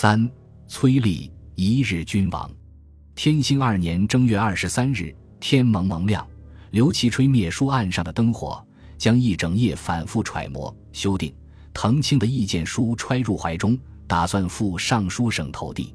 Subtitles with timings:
[0.00, 0.30] 三
[0.68, 2.48] 崔立一日君王。
[3.16, 6.24] 天兴二年正月二十三日，天蒙蒙亮，
[6.70, 8.64] 刘琦吹灭书案上的灯火，
[8.96, 11.34] 将一整夜反复揣摩修订。
[11.74, 13.76] 滕青的意见书揣入怀中，
[14.06, 15.92] 打算赴尚书省投递。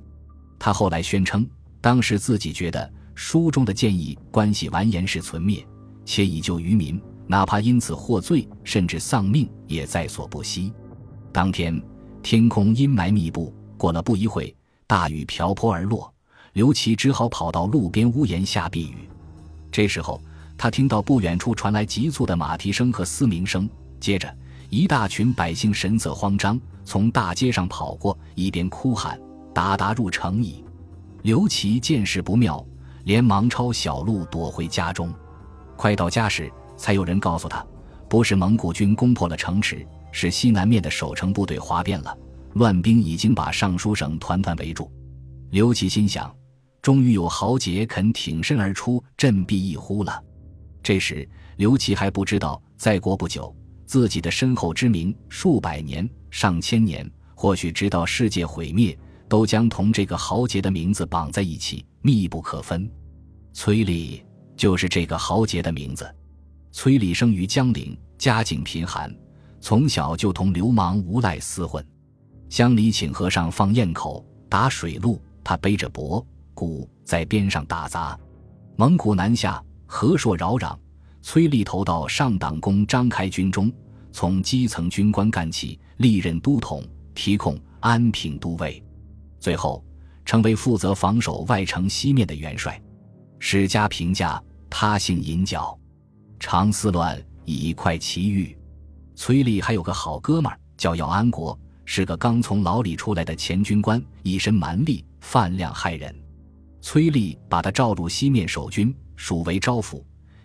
[0.59, 1.49] 他后来宣称，
[1.79, 5.65] 当时自己觉得书中的建议关系完颜氏存灭，
[6.03, 10.73] 且以救于民，哪怕因此获罪，甚至丧命，也在所不惜。
[11.31, 11.81] 当天
[12.21, 14.55] 天空阴霾密布，过了不一会，
[14.87, 16.09] 大雨瓢泼而落。
[16.53, 19.09] 刘琦只好跑到路边屋檐下避雨。
[19.73, 20.21] 这时候，
[20.57, 24.33] 他听到不远处传来急促的马蹄声和嘶鸣声，接着
[24.69, 29.19] 一大群百姓神色慌张，从大街上跑过，一边哭喊
[29.53, 30.63] ：“达达入城矣！”
[31.23, 32.65] 刘琦见势不妙，
[33.03, 35.13] 连忙抄小路躲回家中。
[35.75, 37.61] 快到家时，才有人告诉他，
[38.07, 42.17] 不是蒙古军攻破了城池，是西南面的守城部队哗变了，
[42.53, 44.91] 乱兵已经把尚书省团团围住。
[45.51, 46.33] 刘琦心想。
[46.81, 50.21] 终于有豪杰肯挺身而出，振臂一呼了。
[50.83, 62.91] 这时，刘琦还不知道，再过不久，自己的身后之名，数百年、上千年，或许直到世界毁灭，都将同这个豪杰的名字绑在一起，密不可分。
[63.53, 64.21] 崔立
[64.57, 66.13] 就是这个豪杰的名字。
[66.73, 69.09] 崔立生于江陵，家境贫寒，
[69.61, 71.81] 从小就同流氓无赖厮混。
[72.53, 76.23] 乡里请和尚放堰口、打水路，他背着钵。
[76.53, 78.15] 鼓在边上打杂，
[78.75, 80.77] 蒙古南下，河朔扰攘。
[81.23, 83.73] 崔立投到上党公张开军中，
[84.11, 86.83] 从基层军官干起，历任都统、
[87.15, 88.83] 提控、安平都尉，
[89.39, 89.83] 最后
[90.23, 92.79] 成为负责防守外城西面的元帅。
[93.39, 95.75] 史家评价他性银角，
[96.39, 98.55] 常思乱，以快其欲。
[99.15, 106.13] 崔立还有个好哥们儿叫姚安国，是个刚从牢里出来的前军官，一身蛮力，饭量害人。
[106.81, 110.03] 崔立把他召入西面守军，属为招抚，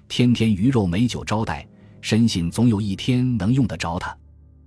[0.09, 1.67] 天天鱼肉美酒招待，
[2.01, 4.17] 深信总有一天能用得着他。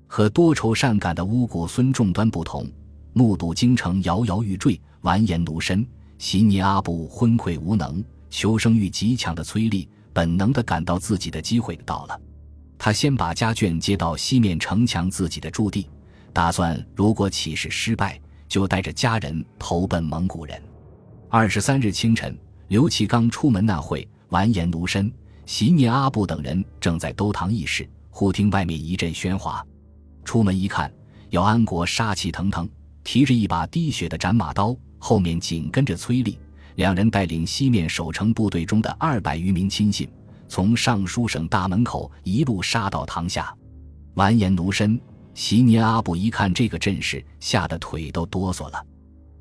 [0.08, 2.70] 和多愁善感的乌古孙仲端不同，
[3.14, 12.22] 目睹京城摇摇欲坠，完颜奴身，席尼阿布昏聩无能，求生欲极强的崔立，本能地感到自己的机会到了。
[12.78, 15.88] 他先把家眷接到西面城墙自己的驻地，
[16.34, 20.62] 打算如果起事失败，就带着家人投奔蒙古人。
[21.30, 22.38] 二十三日清晨，
[22.68, 25.12] 刘启刚出门那会，完颜奴身、
[25.46, 29.66] 席聂阿布等人正在兜堂议事，忽听外面一阵喧哗。
[30.24, 30.92] 出门一看，
[31.30, 32.70] 姚安国杀气腾腾，
[33.04, 36.38] 提着一把滴血的斩马刀，后面紧跟着崔立。
[36.76, 40.10] 两人带领西面守城部队中的二百余名亲信，
[40.48, 43.54] 从尚书省大门口一路杀到堂下。
[44.16, 45.00] 完颜奴身、
[45.34, 48.86] 席尼阿布一看这个阵势，吓得腿都哆嗦了。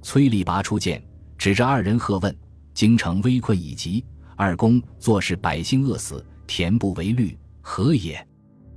[0.03, 1.03] 崔立拔出剑。
[1.37, 2.37] 指着二人喝问
[2.75, 4.05] ：“京城危困已急，
[4.37, 8.23] 二公坐视百姓饿死，田不为虑，何也？”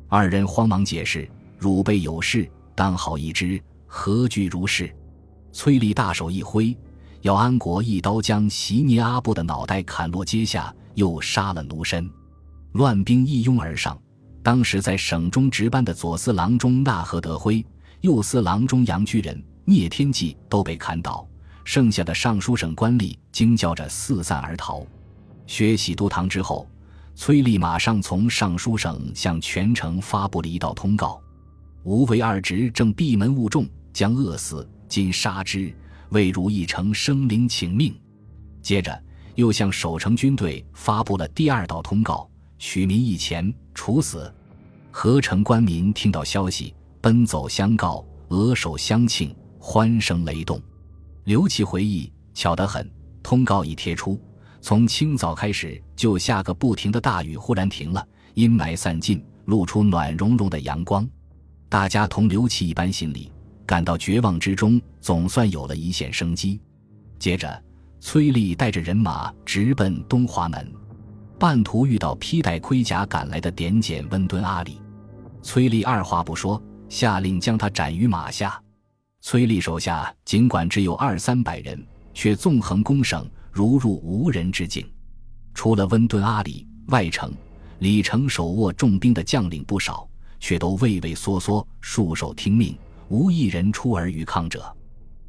[0.07, 1.29] 二人慌忙解释
[1.59, 4.89] ：“汝辈有事，当好一知，何惧如是？”
[5.51, 6.73] 崔立大手一挥，
[7.23, 12.09] 姚安国一刀将席尼阿布的脑袋砍落阶下，又杀了奴身。
[12.71, 14.01] 乱兵一拥而上，
[14.43, 17.65] 当时在省中值班的左司郎中纳和德辉、
[18.01, 21.25] 右司郎中杨居仁、聂天济都被砍倒。
[21.63, 24.85] 剩下的尚书省官吏惊叫着四散而逃。
[25.47, 26.67] 薛喜都堂之后，
[27.15, 31.21] 崔立马上从尚书省向全城发布了一道通告：
[31.83, 35.73] 吾为二侄正闭门务众，将饿死，今杀之，
[36.09, 37.97] 为汝一城生灵请命。
[38.61, 39.01] 接着
[39.35, 42.29] 又向守城军队发布了第二道通告：
[42.59, 44.33] 取民一钱，处死。
[44.91, 50.61] 合城官民听到消息，奔走相告，额首相庆，欢声雷动。
[51.23, 52.89] 刘启回忆，巧得很。
[53.23, 54.21] 通告一贴出，
[54.61, 61.07] 从清早开始就下个不停的大雨，忽然停了，阴霾散尽，露出暖融融的阳光。
[61.69, 63.31] 大家同刘启一般，心里
[63.65, 66.59] 感到绝望之中，总算有了一线生机。
[67.17, 67.63] 接着，
[68.01, 70.71] 崔立带着人马直奔东华门，
[71.37, 74.81] 半途遇到披戴盔甲赶来的点检温敦阿里。
[75.41, 78.61] 崔立二话不说，下令将他斩于马下。
[79.21, 84.85] 崔立手下尽管只有二三百人，却纵横攻省，如入无人之境。
[85.53, 87.33] 除了温敦阿里，外城、
[87.79, 90.07] 里城手握重兵的将领不少，
[90.39, 92.77] 却都畏畏缩缩，束手听命，
[93.09, 94.75] 无一人出尔与抗者。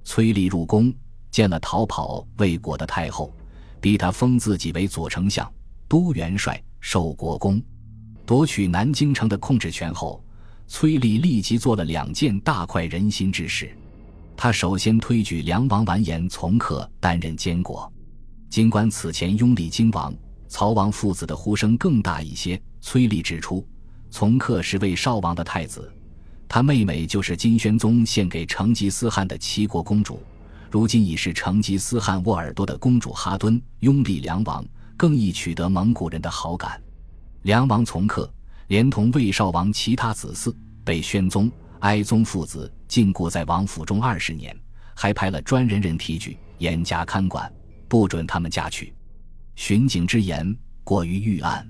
[0.05, 0.93] 崔立入宫，
[1.31, 3.33] 见了逃跑未果的太后，
[3.81, 5.51] 逼他封自己为左丞相、
[5.89, 7.63] 都元帅，受国公，
[8.27, 10.23] 夺取南京城的控制权后，
[10.67, 13.71] 崔立立即做了两件大快人心之事。
[14.37, 17.91] 他首先推举梁王完颜从克担任监国。
[18.51, 20.15] 尽管此前拥立金王、
[20.49, 23.67] 曹王父子的呼声更大一些，崔立指出，
[24.11, 25.93] 从克是魏少王的太子，
[26.49, 30.21] 他妹妹就是金宣宗献给成吉思汗的齐国公主，
[30.71, 34.65] 如今已是成吉思汗沃尔多的公主哈敦，拥立梁王
[34.97, 36.83] 更易取得蒙古人的好感。
[37.43, 38.33] 梁王从克
[38.69, 40.55] 连同魏少王其他子嗣，
[40.85, 41.51] 被宣宗、
[41.81, 44.57] 哀宗父子禁锢在王府中二十年，
[44.95, 47.53] 还派了专人人提举，严加看管。
[47.87, 48.93] 不准他们嫁娶，
[49.55, 51.65] 巡警之言过于预案。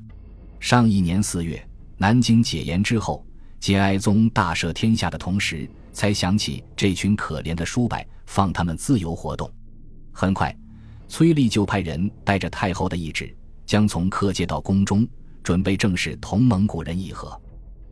[0.59, 1.63] 上一年四月，
[1.99, 3.27] 南京解严之后，
[3.61, 9.53] 节哀宗大赦天下的同时，才想起这群可怜的叔伯，放他们自由活动。
[10.13, 10.57] 很快，
[11.09, 13.35] 崔立就派人带着太后的懿旨，
[13.67, 15.07] 将从客接到宫中，
[15.43, 17.41] 准备正式同蒙古人议和。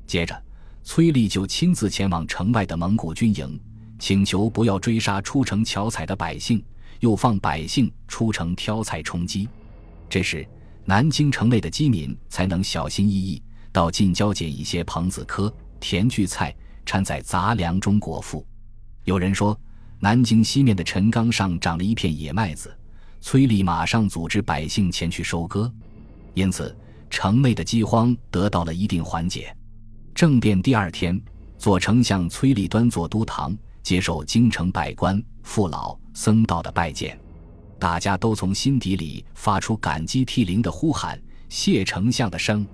[0.07, 0.43] 接着，
[0.83, 3.61] 崔立就亲自前往城外的蒙古军营，
[3.99, 6.63] 请求不要追杀出城巧采的百姓。
[7.01, 9.49] 又放百姓出城挑菜充饥，
[10.09, 10.47] 这时
[10.85, 13.43] 南京城内的饥民才能小心翼翼
[13.73, 16.55] 到近郊捡一些蓬子科、甜苣菜，
[16.87, 18.47] 掺在杂粮中果腹。
[19.03, 19.59] 有人说，
[19.99, 22.73] 南京西面的陈岗上长了一片野麦子，
[23.23, 25.73] 崔立马上组织百姓前去收割，
[26.35, 26.77] 因此
[27.09, 29.57] 城内的饥荒得到了一定缓解。
[30.13, 31.19] 政变第二天，
[31.57, 35.97] 左丞相崔立端坐都堂，接受京城百官父老。
[36.15, 37.19] 僧道的拜见，
[37.79, 42.67] 大家都从心底里发出感激涕零的呼喊：“谢丞相的声。”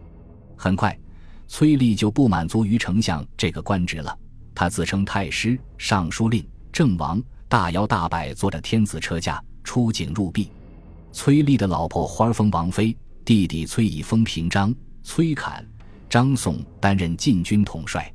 [0.59, 0.99] 很快，
[1.47, 4.19] 崔立就不满足于丞相这个官职了，
[4.55, 10.51] 他自称太师、尚书令、郑王，大摇大摆坐着天子车驾出警入壁。
[11.13, 15.63] 崔立的老婆花封王妃，弟弟崔以封平章、崔侃、
[16.09, 18.11] 张颂担任禁军统帅。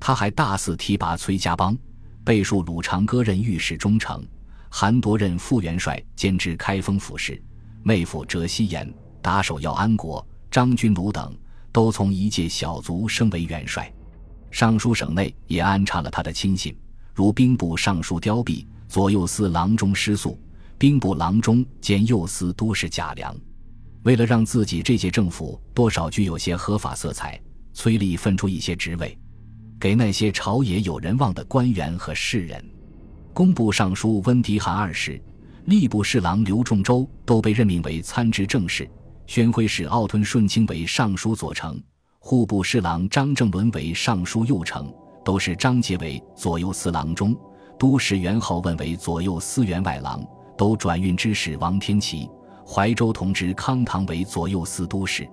[0.00, 1.76] 他还大肆提拔崔家邦，
[2.24, 4.24] 备述鲁长歌任御史中丞。
[4.70, 7.34] 韩铎任副元帅，兼知开封府事；
[7.82, 8.90] 妹夫哲西言
[9.20, 11.36] 打手要安国、张君鲁等，
[11.72, 13.92] 都从一介小卒升为元帅。
[14.50, 16.74] 尚书省内也安插了他的亲信，
[17.14, 20.38] 如兵部尚书刁弼、左右司郎中施肃、
[20.78, 23.34] 兵部郎中兼右司都事贾良。
[24.02, 27.40] 为了让自己这届政府多少具有些合法色彩，
[27.72, 29.18] 崔立分出一些职位，
[29.80, 32.62] 给那些朝野有人望的官员和士人。
[33.32, 35.20] 工部尚书温迪汗二世、
[35.66, 38.88] 吏部侍郎刘仲周都被任命为参知政事，
[39.26, 41.78] 宣徽使奥吞顺清为尚书左丞，
[42.18, 44.92] 户部侍郎张正伦为尚书右丞，
[45.24, 47.36] 都是张杰为左右司郎中，
[47.78, 50.24] 都使袁浩问为左右司员外郎，
[50.56, 52.30] 都转运之使王天琪、
[52.66, 55.28] 怀州同知康唐为左右司都使。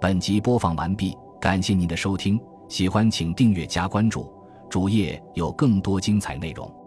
[0.00, 4.32] 本集播放完毕，感谢您的收听，喜欢请订阅加关注。
[4.68, 6.81] 主页有更多精彩内容。